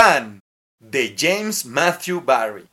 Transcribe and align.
Pan, 0.00 0.38
de 0.78 1.16
James 1.18 1.64
Matthew 1.64 2.20
Barry. 2.20 2.68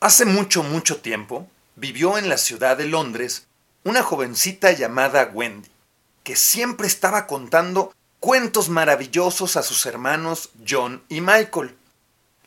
Hace 0.00 0.24
mucho, 0.24 0.62
mucho 0.62 0.96
tiempo, 0.96 1.46
vivió 1.74 2.16
en 2.16 2.30
la 2.30 2.38
ciudad 2.38 2.78
de 2.78 2.86
Londres 2.86 3.48
una 3.84 4.02
jovencita 4.02 4.72
llamada 4.72 5.30
Wendy, 5.34 5.68
que 6.24 6.34
siempre 6.34 6.86
estaba 6.86 7.26
contando 7.26 7.92
cuentos 8.18 8.70
maravillosos 8.70 9.58
a 9.58 9.62
sus 9.62 9.84
hermanos 9.84 10.48
John 10.66 11.02
y 11.10 11.20
Michael. 11.20 11.76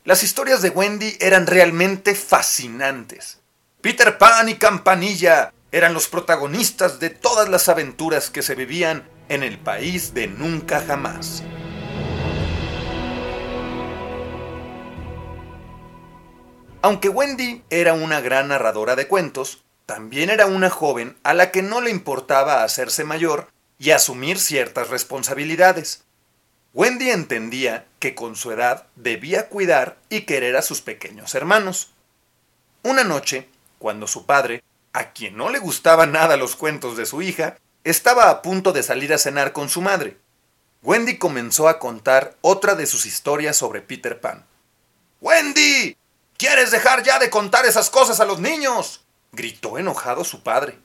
Las 0.02 0.24
historias 0.24 0.62
de 0.62 0.70
Wendy 0.70 1.16
eran 1.20 1.46
realmente 1.46 2.16
fascinantes. 2.16 3.38
Peter 3.80 4.18
Pan 4.18 4.48
y 4.48 4.56
Campanilla 4.56 5.52
eran 5.70 5.94
los 5.94 6.08
protagonistas 6.08 6.98
de 6.98 7.10
todas 7.10 7.48
las 7.48 7.68
aventuras 7.68 8.30
que 8.30 8.42
se 8.42 8.56
vivían 8.56 9.08
en 9.28 9.44
el 9.44 9.60
país 9.60 10.12
de 10.12 10.26
nunca 10.26 10.82
jamás. 10.84 11.44
Aunque 16.82 17.10
Wendy 17.10 17.62
era 17.68 17.92
una 17.92 18.20
gran 18.20 18.48
narradora 18.48 18.96
de 18.96 19.06
cuentos, 19.06 19.62
también 19.84 20.30
era 20.30 20.46
una 20.46 20.70
joven 20.70 21.16
a 21.22 21.34
la 21.34 21.50
que 21.50 21.62
no 21.62 21.80
le 21.82 21.90
importaba 21.90 22.64
hacerse 22.64 23.04
mayor 23.04 23.48
y 23.78 23.90
asumir 23.90 24.38
ciertas 24.38 24.88
responsabilidades. 24.88 26.04
Wendy 26.72 27.10
entendía 27.10 27.86
que 27.98 28.14
con 28.14 28.34
su 28.34 28.52
edad 28.52 28.86
debía 28.96 29.48
cuidar 29.48 29.98
y 30.08 30.22
querer 30.22 30.56
a 30.56 30.62
sus 30.62 30.80
pequeños 30.80 31.34
hermanos. 31.34 31.90
Una 32.82 33.04
noche, 33.04 33.48
cuando 33.78 34.06
su 34.06 34.24
padre, 34.24 34.62
a 34.94 35.12
quien 35.12 35.36
no 35.36 35.50
le 35.50 35.58
gustaban 35.58 36.12
nada 36.12 36.38
los 36.38 36.56
cuentos 36.56 36.96
de 36.96 37.04
su 37.04 37.20
hija, 37.20 37.58
estaba 37.84 38.30
a 38.30 38.40
punto 38.40 38.72
de 38.72 38.82
salir 38.82 39.12
a 39.12 39.18
cenar 39.18 39.52
con 39.52 39.68
su 39.68 39.82
madre. 39.82 40.16
Wendy 40.82 41.18
comenzó 41.18 41.68
a 41.68 41.78
contar 41.78 42.36
otra 42.40 42.74
de 42.74 42.86
sus 42.86 43.04
historias 43.04 43.56
sobre 43.56 43.82
Peter 43.82 44.18
Pan. 44.18 44.46
¡Wendy! 45.20 45.96
¿Quieres 46.40 46.70
dejar 46.70 47.02
ya 47.02 47.18
de 47.18 47.28
contar 47.28 47.66
esas 47.66 47.90
cosas 47.90 48.18
a 48.18 48.24
los 48.24 48.40
niños? 48.40 49.04
gritó 49.30 49.76
enojado 49.76 50.24
su 50.24 50.42
padre. 50.42 50.78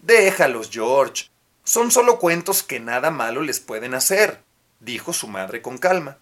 Déjalos, 0.00 0.68
George. 0.70 1.30
Son 1.64 1.90
solo 1.90 2.18
cuentos 2.18 2.62
que 2.62 2.80
nada 2.80 3.10
malo 3.10 3.40
les 3.40 3.60
pueden 3.60 3.94
hacer, 3.94 4.42
dijo 4.78 5.14
su 5.14 5.26
madre 5.26 5.62
con 5.62 5.78
calma. 5.78 6.18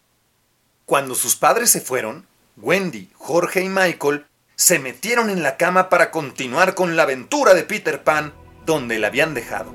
Cuando 0.86 1.16
sus 1.16 1.34
padres 1.34 1.72
se 1.72 1.80
fueron, 1.80 2.28
Wendy, 2.56 3.10
Jorge 3.16 3.62
y 3.62 3.68
Michael 3.68 4.26
se 4.54 4.78
metieron 4.78 5.28
en 5.28 5.42
la 5.42 5.56
cama 5.56 5.88
para 5.88 6.12
continuar 6.12 6.76
con 6.76 6.94
la 6.94 7.02
aventura 7.02 7.54
de 7.54 7.64
Peter 7.64 8.04
Pan 8.04 8.32
donde 8.64 9.00
la 9.00 9.08
habían 9.08 9.34
dejado. 9.34 9.74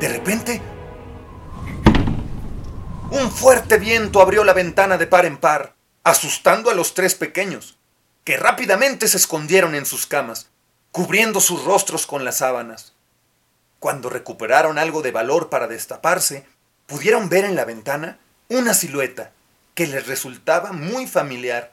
De 0.00 0.08
repente, 0.08 0.62
un 3.10 3.30
fuerte 3.30 3.76
viento 3.76 4.22
abrió 4.22 4.44
la 4.44 4.54
ventana 4.54 4.96
de 4.96 5.06
par 5.06 5.26
en 5.26 5.36
par, 5.36 5.75
asustando 6.06 6.70
a 6.70 6.74
los 6.74 6.94
tres 6.94 7.16
pequeños, 7.16 7.76
que 8.22 8.36
rápidamente 8.36 9.08
se 9.08 9.16
escondieron 9.16 9.74
en 9.74 9.84
sus 9.84 10.06
camas, 10.06 10.46
cubriendo 10.92 11.40
sus 11.40 11.64
rostros 11.64 12.06
con 12.06 12.24
las 12.24 12.38
sábanas. 12.38 12.92
Cuando 13.80 14.08
recuperaron 14.08 14.78
algo 14.78 15.02
de 15.02 15.10
valor 15.10 15.50
para 15.50 15.66
destaparse, 15.66 16.46
pudieron 16.86 17.28
ver 17.28 17.44
en 17.44 17.56
la 17.56 17.64
ventana 17.64 18.20
una 18.48 18.72
silueta 18.72 19.32
que 19.74 19.88
les 19.88 20.06
resultaba 20.06 20.70
muy 20.70 21.08
familiar. 21.08 21.72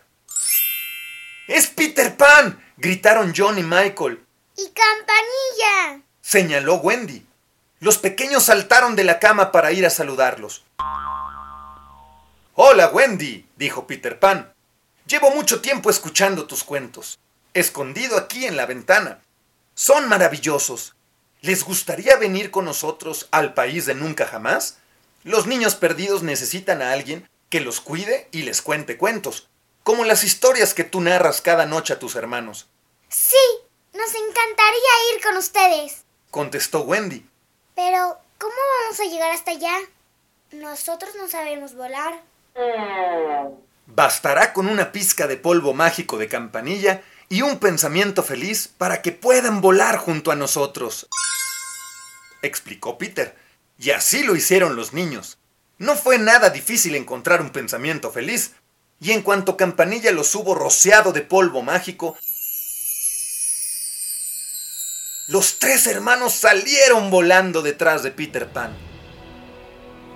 ¡Es 1.47 1.67
Peter 1.67 2.17
Pan! 2.17 2.59
gritaron 2.77 3.35
John 3.37 3.59
y 3.59 3.63
Michael. 3.63 4.19
¡Y 4.57 4.65
campanilla! 4.71 6.03
señaló 6.21 6.77
Wendy. 6.77 7.23
Los 7.79 7.99
pequeños 7.99 8.45
saltaron 8.45 8.95
de 8.95 9.03
la 9.03 9.19
cama 9.19 9.51
para 9.51 9.71
ir 9.73 9.85
a 9.85 9.91
saludarlos. 9.91 10.63
Hola, 12.55 12.89
Wendy, 12.89 13.47
dijo 13.57 13.87
Peter 13.87 14.19
Pan. 14.19 14.53
Llevo 15.07 15.31
mucho 15.31 15.61
tiempo 15.61 15.89
escuchando 15.89 16.45
tus 16.45 16.63
cuentos, 16.63 17.19
escondido 17.53 18.17
aquí 18.17 18.45
en 18.45 18.55
la 18.55 18.65
ventana. 18.65 19.21
Son 19.75 20.07
maravillosos. 20.07 20.95
¿Les 21.41 21.63
gustaría 21.63 22.15
venir 22.17 22.51
con 22.51 22.65
nosotros 22.65 23.27
al 23.31 23.53
país 23.53 23.85
de 23.85 23.95
nunca 23.95 24.25
jamás? 24.27 24.77
Los 25.23 25.47
niños 25.47 25.75
perdidos 25.75 26.23
necesitan 26.23 26.81
a 26.81 26.91
alguien 26.93 27.27
que 27.49 27.59
los 27.59 27.81
cuide 27.81 28.27
y 28.31 28.43
les 28.43 28.61
cuente 28.61 28.97
cuentos, 28.97 29.49
como 29.83 30.05
las 30.05 30.23
historias 30.23 30.73
que 30.73 30.83
tú 30.83 31.01
narras 31.01 31.41
cada 31.41 31.65
noche 31.65 31.93
a 31.93 31.99
tus 31.99 32.15
hermanos, 32.15 32.67
Sí, 33.09 33.35
nos 33.93 34.09
encantaría 34.09 35.13
ir 35.15 35.23
con 35.23 35.37
ustedes. 35.37 36.03
contestó 36.31 36.81
Wendy. 36.81 37.23
Pero, 37.75 38.17
¿cómo 38.39 38.53
vamos 38.81 38.99
a 38.99 39.03
llegar 39.03 39.31
hasta 39.31 39.51
allá? 39.51 39.77
Nosotros 40.51 41.13
no 41.15 41.27
sabemos 41.27 41.75
volar. 41.75 42.23
Bastará 43.85 44.53
con 44.53 44.67
una 44.67 44.91
pizca 44.91 45.27
de 45.27 45.37
polvo 45.37 45.73
mágico 45.73 46.17
de 46.17 46.27
campanilla 46.27 47.01
y 47.29 47.41
un 47.41 47.59
pensamiento 47.59 48.23
feliz 48.23 48.67
para 48.67 49.01
que 49.01 49.11
puedan 49.11 49.61
volar 49.61 49.97
junto 49.97 50.31
a 50.31 50.35
nosotros. 50.35 51.07
Explicó 52.41 52.97
Peter. 52.97 53.35
Y 53.77 53.91
así 53.91 54.23
lo 54.23 54.35
hicieron 54.35 54.75
los 54.75 54.93
niños. 54.93 55.37
No 55.77 55.95
fue 55.95 56.17
nada 56.17 56.49
difícil 56.49 56.95
encontrar 56.95 57.41
un 57.41 57.49
pensamiento 57.49 58.11
feliz. 58.11 58.53
Y 58.99 59.11
en 59.11 59.21
cuanto 59.21 59.57
Campanilla 59.57 60.11
los 60.11 60.33
hubo 60.35 60.55
rociado 60.55 61.11
de 61.11 61.21
polvo 61.21 61.61
mágico, 61.61 62.17
los 65.27 65.59
tres 65.59 65.87
hermanos 65.87 66.33
salieron 66.33 67.09
volando 67.09 67.61
detrás 67.61 68.03
de 68.03 68.11
Peter 68.11 68.47
Pan. 68.47 68.75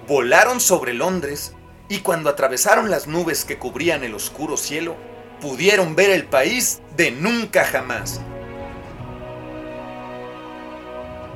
Volaron 0.08 0.62
sobre 0.62 0.94
Londres 0.94 1.54
y 1.90 2.00
cuando 2.00 2.30
atravesaron 2.30 2.90
las 2.90 3.08
nubes 3.08 3.46
que 3.46 3.58
cubrían 3.58 4.04
el 4.04 4.14
oscuro 4.14 4.58
cielo, 4.58 4.96
pudieron 5.40 5.96
ver 5.96 6.10
el 6.10 6.26
país 6.26 6.82
de 6.96 7.12
nunca 7.12 7.66
jamás. 7.66 8.22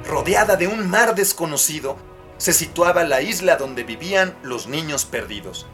Rodeada 0.08 0.56
de 0.56 0.68
un 0.68 0.90
mar 0.90 1.16
desconocido, 1.16 1.98
se 2.38 2.54
situaba 2.54 3.04
la 3.04 3.22
isla 3.22 3.56
donde 3.56 3.84
vivían 3.84 4.36
los 4.42 4.68
niños 4.68 5.06
perdidos. 5.06 5.68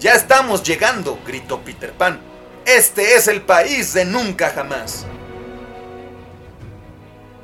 Ya 0.00 0.14
estamos 0.14 0.64
llegando, 0.64 1.18
gritó 1.26 1.60
Peter 1.60 1.92
Pan. 1.92 2.20
Este 2.66 3.14
es 3.14 3.28
el 3.28 3.42
país 3.42 3.92
de 3.94 4.04
nunca 4.04 4.50
jamás. 4.50 5.06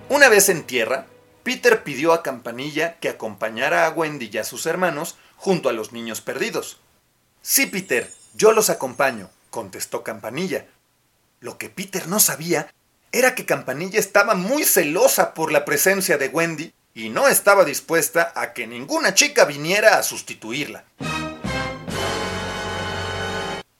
Una 0.08 0.28
vez 0.28 0.48
en 0.48 0.64
tierra, 0.64 1.06
Peter 1.42 1.84
pidió 1.84 2.12
a 2.12 2.22
Campanilla 2.24 2.98
que 2.98 3.08
acompañara 3.08 3.86
a 3.86 3.90
Wendy 3.90 4.30
y 4.32 4.38
a 4.38 4.44
sus 4.44 4.66
hermanos 4.66 5.16
junto 5.36 5.68
a 5.68 5.72
los 5.72 5.92
niños 5.92 6.20
perdidos. 6.20 6.78
Sí, 7.42 7.66
Peter, 7.66 8.10
yo 8.34 8.52
los 8.52 8.70
acompaño, 8.70 9.30
contestó 9.50 10.02
Campanilla. 10.02 10.66
Lo 11.40 11.58
que 11.58 11.68
Peter 11.68 12.08
no 12.08 12.20
sabía 12.20 12.72
era 13.12 13.34
que 13.34 13.46
Campanilla 13.46 13.98
estaba 13.98 14.34
muy 14.34 14.64
celosa 14.64 15.32
por 15.34 15.52
la 15.52 15.64
presencia 15.64 16.18
de 16.18 16.28
Wendy 16.28 16.72
y 16.92 17.08
no 17.08 17.28
estaba 17.28 17.64
dispuesta 17.64 18.32
a 18.34 18.52
que 18.52 18.66
ninguna 18.66 19.14
chica 19.14 19.44
viniera 19.44 19.98
a 19.98 20.02
sustituirla. 20.02 20.84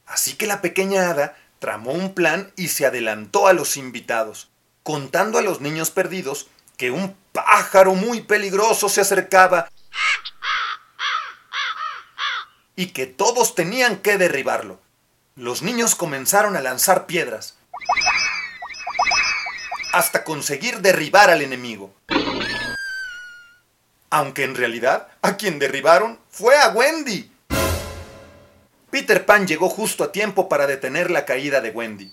Así 0.07 0.35
que 0.35 0.47
la 0.47 0.63
pequeña 0.63 1.11
hada 1.11 1.37
tramó 1.59 1.93
un 1.93 2.15
plan 2.15 2.53
y 2.57 2.69
se 2.69 2.87
adelantó 2.87 3.49
a 3.49 3.53
los 3.53 3.77
invitados, 3.77 4.51
contando 4.83 5.39
a 5.39 5.43
los 5.43 5.61
niños 5.61 5.91
perdidos 5.91 6.49
que 6.77 6.91
un 6.91 7.17
pájaro 7.33 7.95
muy 7.95 8.23
peligroso 8.23 8.89
se 8.89 9.01
acercaba 9.01 9.71
y 12.77 12.89
que 12.89 13.07
todos 13.07 13.55
tenían 13.55 13.97
que 13.97 14.19
derribarlo. 14.19 14.79
Los 15.35 15.63
niños 15.63 15.95
comenzaron 15.95 16.57
a 16.57 16.61
lanzar 16.61 17.07
piedras 17.07 17.57
hasta 19.93 20.25
conseguir 20.25 20.81
derribar 20.81 21.31
al 21.31 21.41
enemigo. 21.41 21.95
Aunque 24.11 24.45
en 24.45 24.55
realidad 24.55 25.09
a 25.23 25.37
quien 25.37 25.59
derribaron 25.59 26.19
fue 26.31 26.57
a 26.59 26.69
Wendy. 26.69 27.33
Peter 28.91 29.25
Pan 29.25 29.47
llegó 29.47 29.69
justo 29.69 30.05
a 30.05 30.13
tiempo 30.13 30.49
para 30.49 30.67
detener 30.67 31.11
la 31.11 31.25
caída 31.25 31.61
de 31.61 31.71
Wendy. 31.71 32.13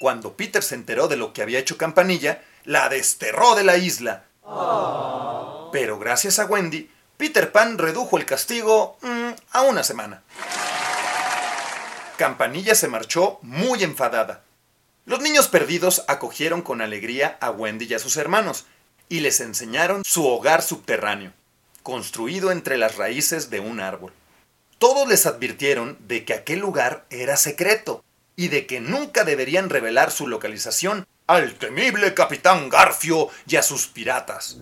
Cuando 0.00 0.36
Peter 0.36 0.62
se 0.62 0.74
enteró 0.74 1.06
de 1.06 1.16
lo 1.16 1.32
que 1.32 1.42
había 1.42 1.60
hecho 1.60 1.78
Campanilla, 1.78 2.42
la 2.64 2.88
desterró 2.88 3.54
de 3.54 3.62
la 3.62 3.76
isla. 3.76 4.24
Pero 5.72 5.98
gracias 5.98 6.40
a 6.40 6.46
Wendy, 6.46 6.90
Peter 7.16 7.52
Pan 7.52 7.78
redujo 7.78 8.18
el 8.18 8.26
castigo 8.26 8.96
mm, 9.02 9.30
a 9.52 9.62
una 9.62 9.82
semana. 9.82 10.22
Campanilla 12.16 12.74
se 12.74 12.88
marchó 12.88 13.38
muy 13.42 13.82
enfadada. 13.82 14.42
Los 15.04 15.20
niños 15.20 15.48
perdidos 15.48 16.04
acogieron 16.08 16.62
con 16.62 16.80
alegría 16.80 17.36
a 17.40 17.50
Wendy 17.50 17.86
y 17.86 17.94
a 17.94 17.98
sus 17.98 18.16
hermanos 18.16 18.66
y 19.08 19.20
les 19.20 19.40
enseñaron 19.40 20.04
su 20.04 20.26
hogar 20.26 20.62
subterráneo, 20.62 21.32
construido 21.82 22.52
entre 22.52 22.78
las 22.78 22.96
raíces 22.96 23.50
de 23.50 23.60
un 23.60 23.80
árbol. 23.80 24.12
Todos 24.78 25.08
les 25.08 25.26
advirtieron 25.26 25.98
de 26.06 26.24
que 26.24 26.34
aquel 26.34 26.60
lugar 26.60 27.04
era 27.10 27.36
secreto 27.36 28.04
y 28.36 28.48
de 28.48 28.66
que 28.66 28.80
nunca 28.80 29.24
deberían 29.24 29.70
revelar 29.70 30.10
su 30.10 30.26
localización 30.28 31.06
al 31.26 31.54
temible 31.54 32.14
capitán 32.14 32.68
Garfio 32.68 33.28
y 33.46 33.56
a 33.56 33.62
sus 33.62 33.86
piratas. 33.86 34.58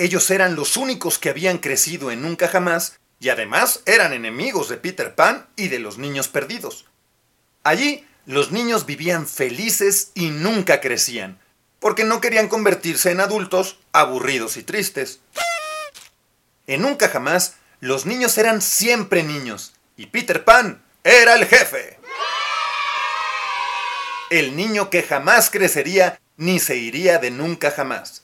Ellos 0.00 0.30
eran 0.30 0.54
los 0.54 0.76
únicos 0.76 1.18
que 1.18 1.28
habían 1.28 1.58
crecido 1.58 2.12
en 2.12 2.22
Nunca 2.22 2.46
Jamás 2.46 3.00
y 3.18 3.30
además 3.30 3.80
eran 3.84 4.12
enemigos 4.12 4.68
de 4.68 4.76
Peter 4.76 5.16
Pan 5.16 5.48
y 5.56 5.66
de 5.66 5.80
los 5.80 5.98
niños 5.98 6.28
perdidos. 6.28 6.84
Allí 7.64 8.06
los 8.24 8.52
niños 8.52 8.86
vivían 8.86 9.26
felices 9.26 10.12
y 10.14 10.30
nunca 10.30 10.80
crecían, 10.80 11.40
porque 11.80 12.04
no 12.04 12.20
querían 12.20 12.46
convertirse 12.46 13.10
en 13.10 13.18
adultos 13.18 13.80
aburridos 13.90 14.56
y 14.56 14.62
tristes. 14.62 15.18
En 16.68 16.82
Nunca 16.82 17.08
Jamás, 17.08 17.56
los 17.80 18.06
niños 18.06 18.38
eran 18.38 18.62
siempre 18.62 19.24
niños, 19.24 19.72
y 19.96 20.06
Peter 20.06 20.44
Pan 20.44 20.80
era 21.02 21.34
el 21.34 21.44
jefe. 21.44 21.98
El 24.30 24.54
niño 24.54 24.90
que 24.90 25.02
jamás 25.02 25.50
crecería 25.50 26.20
ni 26.36 26.60
se 26.60 26.76
iría 26.76 27.18
de 27.18 27.32
nunca 27.32 27.72
jamás. 27.72 28.22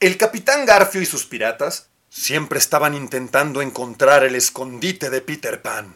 El 0.00 0.16
capitán 0.16 0.64
Garfio 0.64 1.00
y 1.00 1.06
sus 1.06 1.26
piratas 1.26 1.88
siempre 2.08 2.60
estaban 2.60 2.94
intentando 2.94 3.62
encontrar 3.62 4.22
el 4.22 4.36
escondite 4.36 5.10
de 5.10 5.20
Peter 5.20 5.60
Pan. 5.60 5.92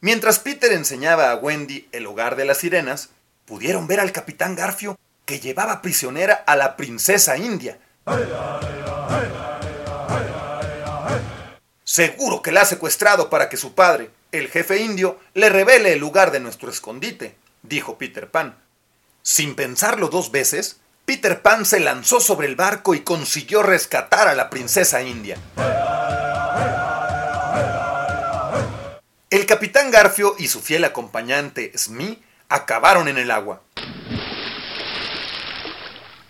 Mientras 0.00 0.38
Peter 0.38 0.72
enseñaba 0.72 1.32
a 1.32 1.34
Wendy 1.34 1.88
el 1.90 2.06
hogar 2.06 2.36
de 2.36 2.44
las 2.44 2.58
sirenas, 2.58 3.08
pudieron 3.44 3.88
ver 3.88 3.98
al 3.98 4.12
capitán 4.12 4.54
Garfio 4.54 4.96
que 5.24 5.40
llevaba 5.40 5.82
prisionera 5.82 6.34
a 6.46 6.54
la 6.54 6.76
princesa 6.76 7.36
india. 7.36 7.80
Seguro 11.82 12.40
que 12.40 12.52
la 12.52 12.60
ha 12.60 12.66
secuestrado 12.66 13.28
para 13.28 13.48
que 13.48 13.56
su 13.56 13.74
padre, 13.74 14.10
el 14.30 14.46
jefe 14.46 14.80
indio, 14.80 15.18
le 15.34 15.48
revele 15.48 15.94
el 15.94 15.98
lugar 15.98 16.30
de 16.30 16.38
nuestro 16.38 16.70
escondite, 16.70 17.34
dijo 17.64 17.98
Peter 17.98 18.30
Pan. 18.30 18.56
Sin 19.22 19.56
pensarlo 19.56 20.08
dos 20.08 20.30
veces, 20.30 20.80
Peter 21.10 21.42
Pan 21.42 21.66
se 21.66 21.80
lanzó 21.80 22.20
sobre 22.20 22.46
el 22.46 22.54
barco 22.54 22.94
y 22.94 23.00
consiguió 23.00 23.64
rescatar 23.64 24.28
a 24.28 24.34
la 24.36 24.48
princesa 24.48 25.02
india. 25.02 25.36
El 29.28 29.44
capitán 29.44 29.90
Garfio 29.90 30.36
y 30.38 30.46
su 30.46 30.60
fiel 30.60 30.84
acompañante 30.84 31.76
Smee 31.76 32.22
acabaron 32.48 33.08
en 33.08 33.18
el 33.18 33.32
agua. 33.32 33.60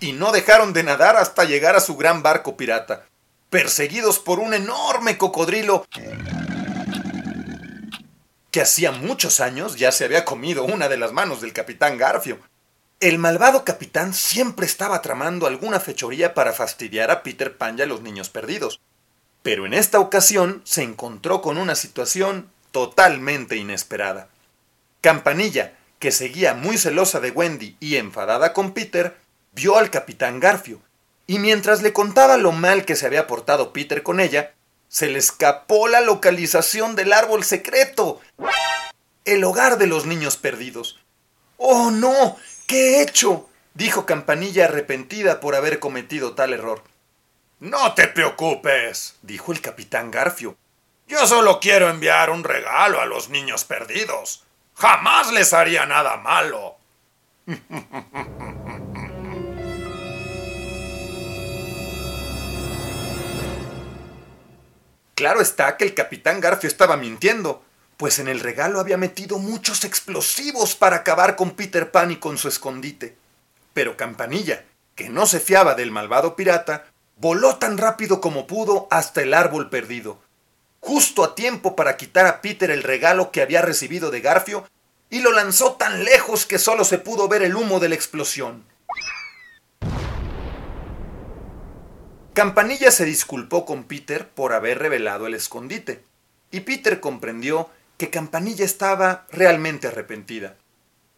Y 0.00 0.14
no 0.14 0.32
dejaron 0.32 0.72
de 0.72 0.82
nadar 0.82 1.16
hasta 1.16 1.44
llegar 1.44 1.76
a 1.76 1.80
su 1.80 1.98
gran 1.98 2.22
barco 2.22 2.56
pirata, 2.56 3.04
perseguidos 3.50 4.18
por 4.18 4.38
un 4.38 4.54
enorme 4.54 5.18
cocodrilo 5.18 5.86
que 8.50 8.62
hacía 8.62 8.92
muchos 8.92 9.40
años 9.40 9.76
ya 9.76 9.92
se 9.92 10.06
había 10.06 10.24
comido 10.24 10.64
una 10.64 10.88
de 10.88 10.96
las 10.96 11.12
manos 11.12 11.42
del 11.42 11.52
capitán 11.52 11.98
Garfio. 11.98 12.38
El 13.00 13.16
malvado 13.16 13.64
capitán 13.64 14.12
siempre 14.12 14.66
estaba 14.66 15.00
tramando 15.00 15.46
alguna 15.46 15.80
fechoría 15.80 16.34
para 16.34 16.52
fastidiar 16.52 17.10
a 17.10 17.22
Peter 17.22 17.56
Pan 17.56 17.78
y 17.78 17.82
a 17.82 17.86
los 17.86 18.02
niños 18.02 18.28
perdidos. 18.28 18.78
Pero 19.42 19.64
en 19.64 19.72
esta 19.72 20.00
ocasión 20.00 20.60
se 20.66 20.82
encontró 20.82 21.40
con 21.40 21.56
una 21.56 21.76
situación 21.76 22.50
totalmente 22.72 23.56
inesperada. 23.56 24.28
Campanilla, 25.00 25.78
que 25.98 26.12
seguía 26.12 26.52
muy 26.52 26.76
celosa 26.76 27.20
de 27.20 27.30
Wendy 27.30 27.74
y 27.80 27.96
enfadada 27.96 28.52
con 28.52 28.72
Peter, 28.72 29.16
vio 29.52 29.78
al 29.78 29.90
capitán 29.90 30.38
Garfio, 30.38 30.82
y 31.26 31.38
mientras 31.38 31.80
le 31.80 31.94
contaba 31.94 32.36
lo 32.36 32.52
mal 32.52 32.84
que 32.84 32.96
se 32.96 33.06
había 33.06 33.26
portado 33.26 33.72
Peter 33.72 34.02
con 34.02 34.20
ella, 34.20 34.52
se 34.88 35.08
le 35.08 35.18
escapó 35.18 35.88
la 35.88 36.02
localización 36.02 36.96
del 36.96 37.14
árbol 37.14 37.44
secreto. 37.44 38.20
El 39.24 39.42
hogar 39.44 39.78
de 39.78 39.86
los 39.86 40.04
niños 40.04 40.36
perdidos. 40.36 41.00
¡Oh, 41.56 41.90
no! 41.90 42.36
¿Qué 42.70 42.98
he 42.98 43.02
hecho? 43.02 43.48
dijo 43.74 44.06
Campanilla 44.06 44.66
arrepentida 44.66 45.40
por 45.40 45.56
haber 45.56 45.80
cometido 45.80 46.36
tal 46.36 46.52
error. 46.52 46.84
No 47.58 47.94
te 47.94 48.06
preocupes, 48.06 49.16
dijo 49.22 49.50
el 49.50 49.60
capitán 49.60 50.12
Garfio. 50.12 50.56
Yo 51.08 51.26
solo 51.26 51.58
quiero 51.58 51.90
enviar 51.90 52.30
un 52.30 52.44
regalo 52.44 53.00
a 53.00 53.06
los 53.06 53.28
niños 53.28 53.64
perdidos. 53.64 54.44
Jamás 54.76 55.32
les 55.32 55.52
haría 55.52 55.84
nada 55.84 56.16
malo. 56.18 56.76
Claro 65.16 65.42
está 65.42 65.76
que 65.76 65.84
el 65.84 65.92
capitán 65.92 66.40
Garfio 66.40 66.66
estaba 66.66 66.96
mintiendo, 66.96 67.62
pues 68.00 68.18
en 68.18 68.28
el 68.28 68.40
regalo 68.40 68.80
había 68.80 68.96
metido 68.96 69.38
muchos 69.38 69.84
explosivos 69.84 70.74
para 70.74 70.96
acabar 70.96 71.36
con 71.36 71.50
Peter 71.50 71.90
Pan 71.90 72.10
y 72.10 72.16
con 72.16 72.38
su 72.38 72.48
escondite. 72.48 73.14
Pero 73.74 73.98
Campanilla, 73.98 74.64
que 74.94 75.10
no 75.10 75.26
se 75.26 75.38
fiaba 75.38 75.74
del 75.74 75.90
malvado 75.90 76.34
pirata, 76.34 76.86
voló 77.18 77.56
tan 77.56 77.76
rápido 77.76 78.22
como 78.22 78.46
pudo 78.46 78.88
hasta 78.90 79.20
el 79.20 79.34
árbol 79.34 79.68
perdido, 79.68 80.18
justo 80.80 81.22
a 81.22 81.34
tiempo 81.34 81.76
para 81.76 81.98
quitar 81.98 82.24
a 82.24 82.40
Peter 82.40 82.70
el 82.70 82.84
regalo 82.84 83.30
que 83.32 83.42
había 83.42 83.60
recibido 83.60 84.10
de 84.10 84.22
Garfio, 84.22 84.66
y 85.10 85.20
lo 85.20 85.30
lanzó 85.32 85.74
tan 85.74 86.02
lejos 86.02 86.46
que 86.46 86.58
solo 86.58 86.86
se 86.86 86.96
pudo 86.96 87.28
ver 87.28 87.42
el 87.42 87.54
humo 87.54 87.80
de 87.80 87.90
la 87.90 87.96
explosión. 87.96 88.64
Campanilla 92.32 92.92
se 92.92 93.04
disculpó 93.04 93.66
con 93.66 93.84
Peter 93.84 94.26
por 94.26 94.54
haber 94.54 94.78
revelado 94.78 95.26
el 95.26 95.34
escondite, 95.34 96.02
y 96.50 96.60
Peter 96.60 97.00
comprendió 97.00 97.68
que 98.00 98.08
Campanilla 98.08 98.64
estaba 98.64 99.26
realmente 99.30 99.88
arrepentida. 99.88 100.56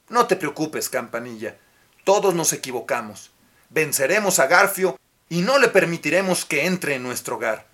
No 0.08 0.26
te 0.26 0.34
preocupes, 0.34 0.88
Campanilla, 0.88 1.56
todos 2.02 2.34
nos 2.34 2.52
equivocamos. 2.52 3.30
Venceremos 3.70 4.40
a 4.40 4.48
Garfio 4.48 4.98
y 5.28 5.42
no 5.42 5.58
le 5.58 5.68
permitiremos 5.68 6.44
que 6.44 6.66
entre 6.66 6.96
en 6.96 7.04
nuestro 7.04 7.36
hogar. 7.36 7.66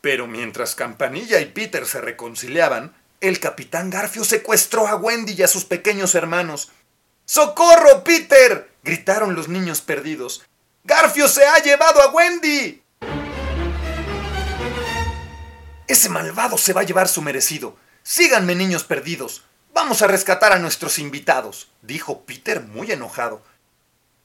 Pero 0.00 0.26
mientras 0.26 0.74
Campanilla 0.74 1.38
y 1.38 1.44
Peter 1.44 1.86
se 1.86 2.00
reconciliaban, 2.00 2.92
el 3.20 3.38
capitán 3.38 3.88
Garfio 3.88 4.24
secuestró 4.24 4.88
a 4.88 4.96
Wendy 4.96 5.34
y 5.34 5.44
a 5.44 5.48
sus 5.48 5.64
pequeños 5.64 6.16
hermanos. 6.16 6.72
¡Socorro, 7.26 8.02
Peter! 8.02 8.68
gritaron 8.82 9.36
los 9.36 9.46
niños 9.46 9.80
perdidos. 9.80 10.44
¡Garfio 10.82 11.28
se 11.28 11.46
ha 11.46 11.62
llevado 11.62 12.02
a 12.02 12.10
Wendy! 12.10 12.82
Ese 15.86 16.08
malvado 16.08 16.58
se 16.58 16.72
va 16.72 16.80
a 16.80 16.84
llevar 16.84 17.06
su 17.06 17.22
merecido. 17.22 17.76
Síganme, 18.06 18.54
niños 18.54 18.84
perdidos. 18.84 19.44
Vamos 19.72 20.02
a 20.02 20.06
rescatar 20.06 20.52
a 20.52 20.58
nuestros 20.58 20.98
invitados, 20.98 21.70
dijo 21.80 22.20
Peter 22.26 22.60
muy 22.60 22.92
enojado. 22.92 23.42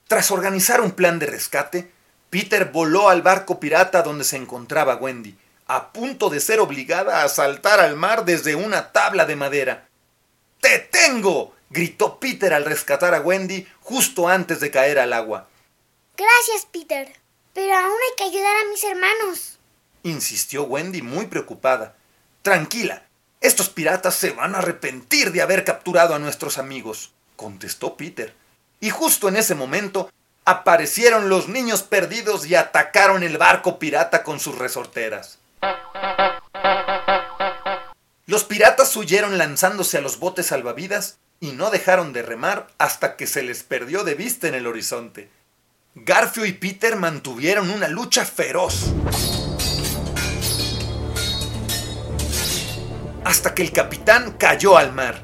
Tras 0.05 0.31
organizar 0.31 0.81
un 0.81 0.91
plan 0.91 1.17
de 1.17 1.27
rescate, 1.27 1.89
Peter 2.29 2.65
voló 2.65 3.07
al 3.07 3.21
barco 3.21 3.61
pirata 3.61 4.01
donde 4.01 4.25
se 4.25 4.35
encontraba 4.35 4.97
Wendy, 4.97 5.37
a 5.65 5.93
punto 5.93 6.29
de 6.29 6.41
ser 6.41 6.59
obligada 6.59 7.23
a 7.23 7.29
saltar 7.29 7.79
al 7.79 7.95
mar 7.95 8.25
desde 8.25 8.53
una 8.55 8.91
tabla 8.91 9.25
de 9.25 9.37
madera. 9.37 9.87
¡Te 10.59 10.79
tengo! 10.79 11.55
gritó 11.69 12.19
Peter 12.19 12.53
al 12.53 12.65
rescatar 12.65 13.15
a 13.15 13.21
Wendy 13.21 13.65
justo 13.79 14.27
antes 14.27 14.59
de 14.59 14.71
caer 14.71 14.99
al 14.99 15.13
agua. 15.13 15.47
Gracias, 16.17 16.67
Peter. 16.69 17.15
Pero 17.53 17.73
aún 17.75 17.85
hay 17.85 18.15
que 18.17 18.23
ayudar 18.25 18.57
a 18.57 18.69
mis 18.69 18.83
hermanos. 18.83 19.57
Insistió 20.03 20.63
Wendy 20.63 21.01
muy 21.01 21.27
preocupada. 21.27 21.95
Tranquila, 22.41 23.05
estos 23.41 23.69
piratas 23.69 24.15
se 24.15 24.31
van 24.31 24.53
a 24.53 24.57
arrepentir 24.57 25.31
de 25.31 25.41
haber 25.41 25.63
capturado 25.63 26.13
a 26.13 26.19
nuestros 26.19 26.57
amigos, 26.57 27.11
contestó 27.37 27.95
Peter. 27.95 28.33
Y 28.81 28.89
justo 28.89 29.29
en 29.29 29.37
ese 29.37 29.55
momento 29.55 30.09
aparecieron 30.43 31.29
los 31.29 31.47
niños 31.47 31.83
perdidos 31.83 32.45
y 32.47 32.55
atacaron 32.55 33.23
el 33.23 33.37
barco 33.37 33.79
pirata 33.79 34.23
con 34.23 34.39
sus 34.39 34.57
resorteras. 34.57 35.39
Los 38.25 38.43
piratas 38.43 38.95
huyeron 38.95 39.37
lanzándose 39.37 39.97
a 39.97 40.01
los 40.01 40.19
botes 40.19 40.47
salvavidas 40.47 41.17
y 41.39 41.53
no 41.53 41.71
dejaron 41.71 42.13
de 42.13 42.21
remar 42.21 42.67
hasta 42.77 43.15
que 43.15 43.25
se 43.25 43.41
les 43.41 43.63
perdió 43.63 44.03
de 44.03 44.15
vista 44.15 44.47
en 44.47 44.55
el 44.55 44.67
horizonte. 44.67 45.29
Garfio 45.95 46.45
y 46.45 46.53
Peter 46.53 46.95
mantuvieron 46.95 47.69
una 47.69 47.87
lucha 47.87 48.25
feroz. 48.25 48.91
Hasta 53.29 53.53
que 53.53 53.61
el 53.61 53.71
capitán 53.71 54.37
cayó 54.39 54.75
al 54.75 54.91
mar. 54.91 55.21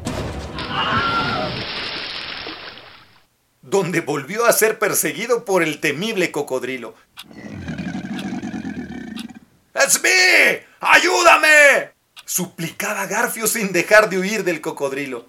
donde 3.64 4.02
volvió 4.02 4.46
a 4.46 4.54
ser 4.54 4.78
perseguido 4.78 5.44
por 5.44 5.64
el 5.64 5.80
temible 5.80 6.32
cocodrilo. 6.32 6.94
¡Es 9.74 10.04
mí! 10.04 10.10
¡Ayúdame! 10.80 11.94
suplicaba 12.26 13.08
Garfio 13.08 13.48
sin 13.48 13.72
dejar 13.74 14.08
de 14.08 14.20
huir 14.20 14.44
del 14.44 14.62
cocodrilo. 14.62 15.26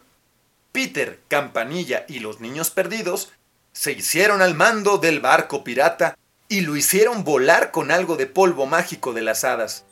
Peter, 0.70 1.18
Campanilla 1.28 2.04
y 2.08 2.18
los 2.18 2.40
niños 2.40 2.70
perdidos 2.70 3.32
se 3.72 3.92
hicieron 3.92 4.42
al 4.42 4.54
mando 4.54 4.98
del 4.98 5.20
barco 5.20 5.64
pirata 5.64 6.18
y 6.46 6.60
lo 6.60 6.76
hicieron 6.76 7.24
volar 7.24 7.70
con 7.70 7.90
algo 7.90 8.16
de 8.16 8.26
polvo 8.26 8.66
mágico 8.66 9.14
de 9.14 9.22
las 9.22 9.44
hadas. 9.44 9.86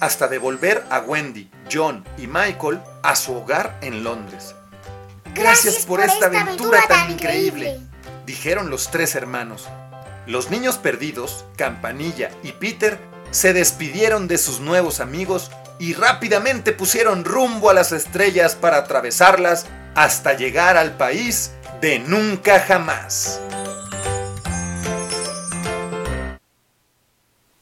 Hasta 0.00 0.28
devolver 0.28 0.84
a 0.90 1.00
Wendy, 1.00 1.50
John 1.72 2.04
y 2.18 2.26
Michael 2.26 2.80
a 3.02 3.16
su 3.16 3.34
hogar 3.34 3.78
en 3.80 4.04
Londres. 4.04 4.54
Gracias, 5.34 5.84
por, 5.86 6.00
esta 6.00 6.26
aventura, 6.26 6.82
tan 6.88 7.12
increíble, 7.12 7.80
dijeron 8.24 8.70
los 8.70 8.90
tres 8.90 9.14
hermanos. 9.14 9.68
Los 10.26 10.50
niños 10.50 10.76
perdidos, 10.78 11.44
Campanilla 11.56 12.30
y 12.42 12.52
Peter, 12.52 12.98
se 13.30 13.52
despidieron 13.52 14.28
de 14.28 14.38
sus 14.38 14.60
nuevos 14.60 15.00
amigos 15.00 15.50
y 15.78 15.94
rápidamente 15.94 16.72
pusieron 16.72 17.24
rumbo 17.24 17.70
a 17.70 17.74
las 17.74 17.92
estrellas 17.92 18.54
para 18.54 18.78
atravesarlas 18.78 19.66
hasta 19.94 20.34
llegar 20.34 20.76
al 20.76 20.96
país 20.96 21.52
de 21.80 21.98
nunca 21.98 22.60
jamás. 22.60 23.40